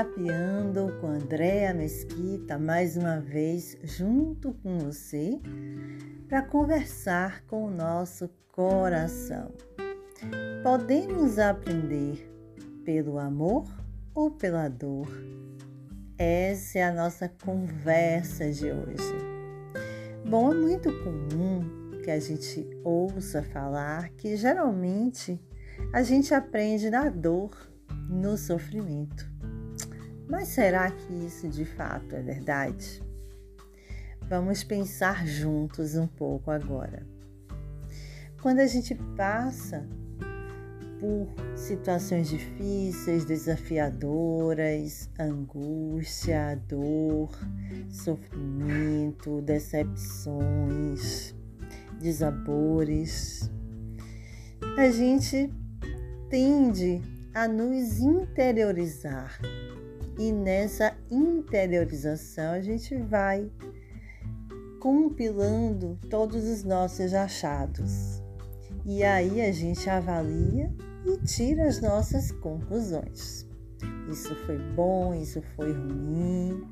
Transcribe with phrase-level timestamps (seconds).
[0.00, 5.38] Terapiando com Andréa Mesquita, mais uma vez junto com você,
[6.26, 9.52] para conversar com o nosso coração.
[10.62, 12.32] Podemos aprender
[12.82, 13.66] pelo amor
[14.14, 15.06] ou pela dor?
[16.16, 19.14] Essa é a nossa conversa de hoje.
[20.26, 25.38] Bom, é muito comum que a gente ouça falar que geralmente
[25.92, 27.50] a gente aprende na dor,
[28.08, 29.29] no sofrimento.
[30.30, 33.02] Mas será que isso de fato é verdade?
[34.28, 37.04] Vamos pensar juntos um pouco agora.
[38.40, 39.84] Quando a gente passa
[41.00, 47.30] por situações difíceis, desafiadoras, angústia, dor,
[47.88, 51.34] sofrimento, decepções,
[52.00, 53.50] desabores,
[54.78, 55.52] a gente
[56.28, 57.02] tende
[57.34, 59.40] a nos interiorizar
[60.20, 63.50] e nessa interiorização a gente vai
[64.78, 68.22] compilando todos os nossos achados.
[68.84, 70.70] E aí a gente avalia
[71.06, 73.48] e tira as nossas conclusões.
[74.10, 76.68] Isso foi bom, isso foi ruim,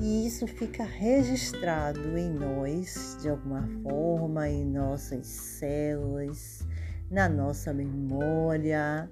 [0.00, 6.64] e isso fica registrado em nós de alguma forma, em nossas células,
[7.10, 9.10] na nossa memória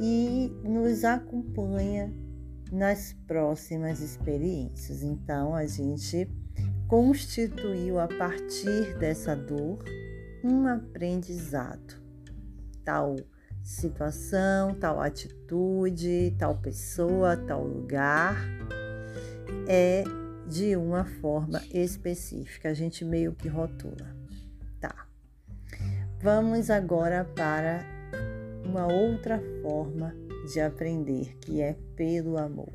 [0.00, 2.12] e nos acompanha
[2.70, 5.02] nas próximas experiências.
[5.02, 6.28] Então, a gente
[6.86, 9.78] constituiu a partir dessa dor
[10.42, 12.00] um aprendizado.
[12.84, 13.16] Tal
[13.62, 18.36] situação, tal atitude, tal pessoa, tal lugar
[19.68, 20.02] é
[20.48, 22.70] de uma forma específica.
[22.70, 24.16] A gente meio que rotula.
[24.80, 25.06] Tá.
[26.22, 27.84] Vamos agora para
[28.64, 30.14] uma outra forma
[30.52, 32.72] de aprender, que é pelo amor.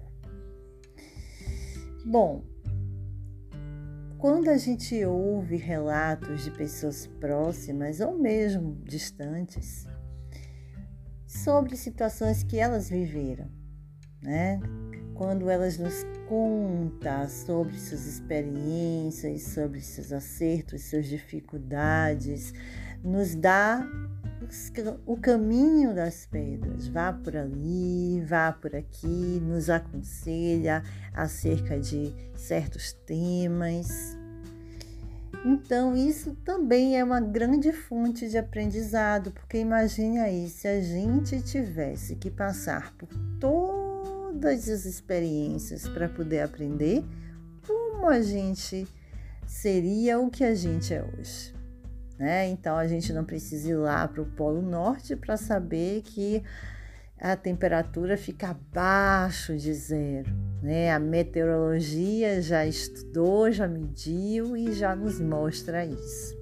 [2.05, 2.43] Bom,
[4.17, 9.85] quando a gente ouve relatos de pessoas próximas ou mesmo distantes
[11.27, 13.49] sobre situações que elas viveram,
[14.21, 14.59] né?
[15.13, 22.53] Quando elas nos contam sobre suas experiências, sobre seus acertos, suas dificuldades,
[23.03, 23.85] nos dá
[25.05, 26.87] o caminho das pedras.
[26.87, 30.83] Vá por ali, vá por aqui, nos aconselha
[31.13, 34.17] acerca de certos temas.
[35.45, 41.41] Então, isso também é uma grande fonte de aprendizado, porque imagine aí se a gente
[41.41, 47.03] tivesse que passar por todas as experiências para poder aprender,
[47.67, 48.87] como a gente
[49.45, 51.62] seria o que a gente é hoje
[52.17, 52.47] né?
[52.49, 56.43] Então a gente não precisa ir lá para o Polo Norte para saber que
[57.19, 60.29] a temperatura fica abaixo de zero.
[60.61, 60.91] Né?
[60.91, 66.37] A meteorologia já estudou, já mediu e já nos mostra isso.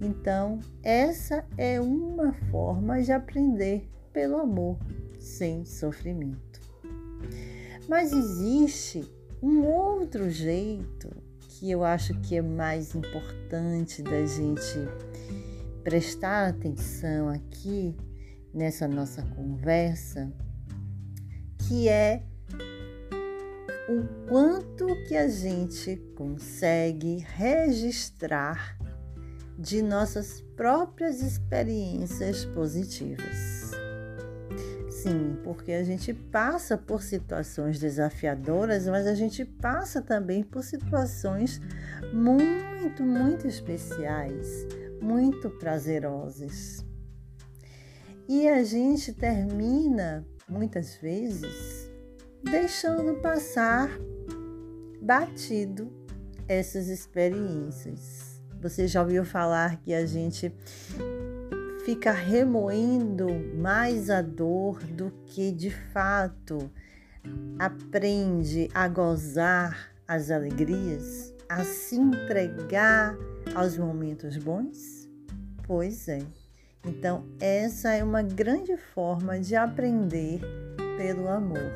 [0.00, 4.78] Então, essa é uma forma de aprender pelo amor,
[5.18, 6.60] sem sofrimento.
[7.88, 9.04] Mas existe
[9.42, 11.10] um outro jeito
[11.60, 14.78] que eu acho que é mais importante da gente
[15.84, 17.94] prestar atenção aqui
[18.54, 20.32] nessa nossa conversa,
[21.58, 22.22] que é
[23.90, 28.78] o quanto que a gente consegue registrar
[29.58, 33.69] de nossas próprias experiências positivas.
[35.02, 41.58] Sim, porque a gente passa por situações desafiadoras, mas a gente passa também por situações
[42.12, 44.66] muito, muito especiais,
[45.00, 46.84] muito prazerosas.
[48.28, 51.90] E a gente termina, muitas vezes,
[52.44, 53.88] deixando passar
[55.00, 55.90] batido
[56.46, 58.38] essas experiências.
[58.60, 60.54] Você já ouviu falar que a gente
[61.90, 63.26] fica remoendo
[63.56, 66.70] mais a dor do que de fato
[67.58, 73.16] aprende a gozar as alegrias, a se entregar
[73.56, 75.08] aos momentos bons?
[75.66, 76.20] Pois é.
[76.86, 80.40] Então, essa é uma grande forma de aprender
[80.96, 81.72] pelo amor.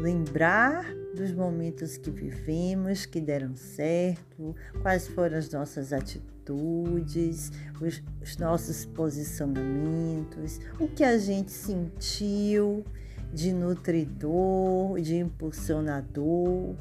[0.00, 0.84] Lembrar
[1.16, 8.84] dos momentos que vivemos, que deram certo, quais foram as nossas atitudes, os, os nossos
[8.84, 12.84] posicionamentos, o que a gente sentiu
[13.32, 16.76] de nutridor, de impulsionador,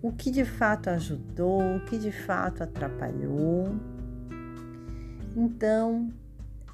[0.00, 3.74] o que de fato ajudou, o que de fato atrapalhou.
[5.36, 6.12] Então,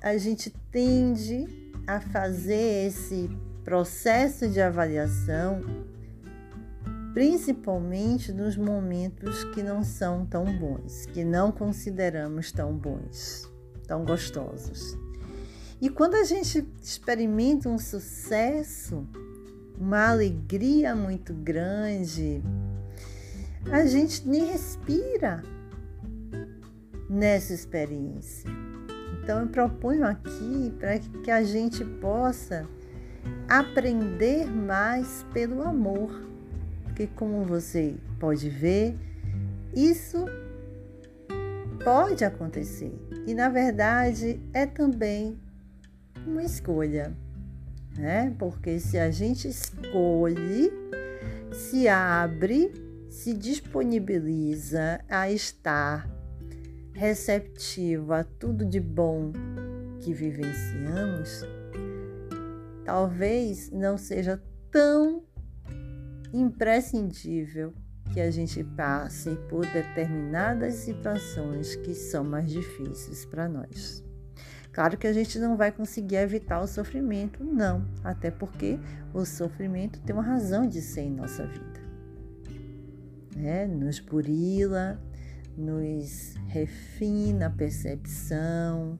[0.03, 1.47] a gente tende
[1.87, 3.31] a fazer esse
[3.65, 5.63] processo de avaliação,
[7.15, 13.49] principalmente nos momentos que não são tão bons, que não consideramos tão bons,
[13.87, 14.99] tão gostosos.
[15.81, 19.07] E quando a gente experimenta um sucesso,
[19.79, 22.43] uma alegria muito grande,
[23.71, 25.43] a gente nem respira
[27.09, 28.51] nessa experiência.
[29.23, 32.69] Então eu proponho aqui para que a gente possa
[33.49, 36.34] aprender mais pelo amor.
[36.95, 38.97] Porque como você pode ver,
[39.75, 40.27] isso
[41.83, 42.97] pode acontecer.
[43.27, 45.37] E na verdade é também
[46.25, 47.13] uma escolha,
[47.99, 48.33] né?
[48.39, 50.71] Porque se a gente escolhe,
[51.53, 52.73] se abre,
[53.11, 56.09] se disponibiliza a estar
[56.93, 59.33] receptivo a tudo de bom
[59.99, 61.45] que vivenciamos,
[62.85, 64.41] talvez não seja
[64.71, 65.24] tão
[66.35, 67.73] imprescindível
[68.13, 74.05] que a gente passe por determinadas situações que são mais difíceis para nós.
[74.73, 78.79] Claro que a gente não vai conseguir evitar o sofrimento, não, até porque
[79.13, 81.81] o sofrimento tem uma razão de ser em nossa vida.
[83.37, 83.67] Né?
[83.67, 85.01] Nos burila,
[85.57, 88.99] nos refina a percepção,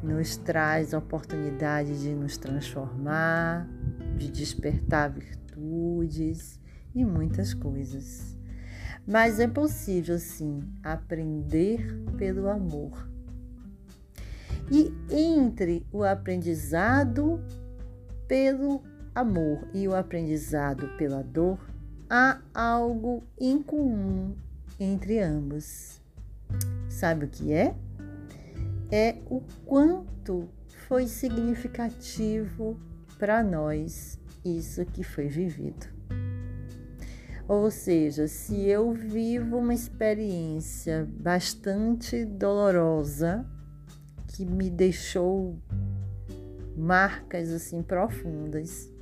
[0.00, 3.68] nos traz a oportunidade de nos transformar,
[4.16, 6.60] de despertar virtudes
[6.98, 8.36] e muitas coisas.
[9.06, 11.80] Mas é possível sim aprender
[12.18, 13.08] pelo amor.
[14.70, 17.40] E entre o aprendizado
[18.26, 18.82] pelo
[19.14, 21.58] amor e o aprendizado pela dor,
[22.10, 24.34] há algo em comum
[24.78, 26.02] entre ambos.
[26.88, 27.74] Sabe o que é?
[28.90, 30.48] É o quanto
[30.88, 32.76] foi significativo
[33.18, 35.97] para nós isso que foi vivido.
[37.48, 43.46] Ou seja, se eu vivo uma experiência bastante dolorosa,
[44.26, 45.58] que me deixou
[46.76, 48.92] marcas assim profundas,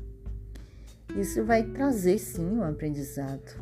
[1.16, 3.60] isso vai trazer sim um aprendizado.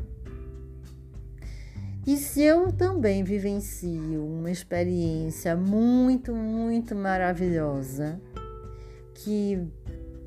[2.07, 8.21] E se eu também vivencio uma experiência muito, muito maravilhosa,
[9.15, 9.67] que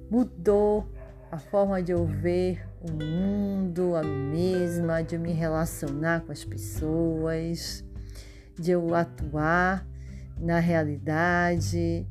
[0.09, 0.87] mudou
[1.31, 3.56] a forma de eu ver o mundo,
[3.97, 7.83] a mesma, de eu me relacionar com as pessoas,
[8.57, 9.85] de eu atuar
[10.39, 12.07] na realidade.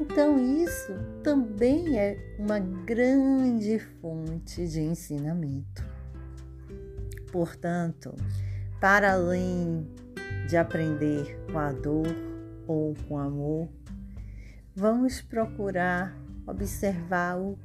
[0.00, 0.92] Então, isso
[1.22, 5.84] também é uma grande fonte de ensinamento.
[7.32, 8.14] Portanto,
[8.80, 9.86] para além
[10.48, 12.06] de aprender com a dor
[12.66, 13.68] ou com amor,
[14.74, 16.16] vamos procurar
[16.46, 17.58] observar o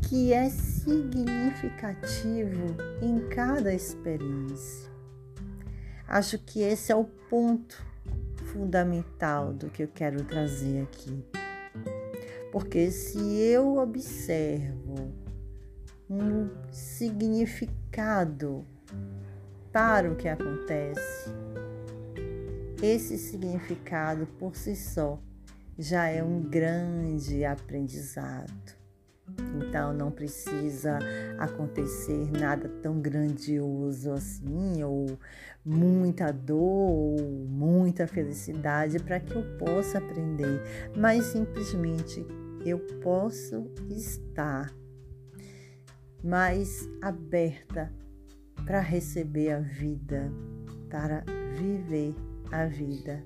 [0.00, 4.88] que é significativo em cada experiência.
[6.06, 7.84] Acho que esse é o ponto
[8.52, 11.22] fundamental do que eu quero trazer aqui.
[12.50, 15.12] Porque se eu observo
[16.08, 18.64] um significado
[19.70, 21.30] para o que acontece,
[22.82, 25.20] esse significado por si só
[25.78, 28.77] já é um grande aprendizado.
[29.56, 30.98] Então não precisa
[31.38, 35.18] acontecer nada tão grandioso assim, ou
[35.64, 37.16] muita dor, ou
[37.46, 40.62] muita felicidade para que eu possa aprender,
[40.96, 42.24] mas simplesmente
[42.64, 44.72] eu posso estar
[46.22, 47.92] mais aberta
[48.64, 50.30] para receber a vida,
[50.90, 51.24] para
[51.56, 52.14] viver
[52.50, 53.24] a vida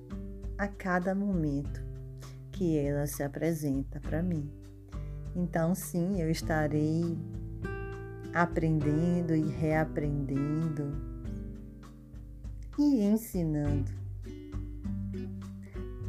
[0.57, 1.83] a cada momento
[2.51, 4.62] que ela se apresenta para mim.
[5.35, 7.17] Então, sim, eu estarei
[8.33, 10.95] aprendendo e reaprendendo
[12.77, 13.91] e ensinando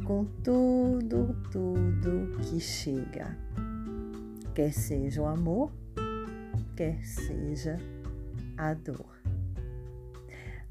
[0.05, 3.35] com tudo, tudo que chega,
[4.53, 5.71] quer seja o amor,
[6.75, 7.79] quer seja
[8.55, 9.15] a dor.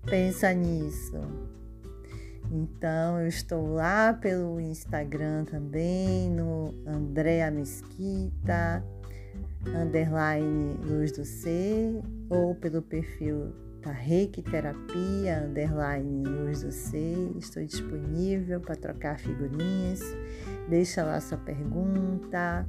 [0.06, 1.18] Pensa nisso.
[2.54, 8.80] Então, eu estou lá pelo Instagram também, no Andréa Mesquita,
[9.66, 17.32] underline Luz do Ser, ou pelo perfil da Reiki Terapia, underline Luz do Ser.
[17.36, 20.00] Estou disponível para trocar figurinhas.
[20.68, 22.64] Deixa lá sua pergunta,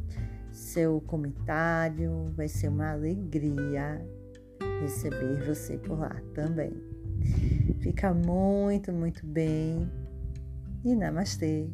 [0.52, 2.34] seu comentário.
[2.36, 4.04] Vai ser uma alegria
[4.82, 6.74] receber você por lá também.
[7.80, 9.90] Fica muito, muito bem
[10.84, 11.70] e namastê.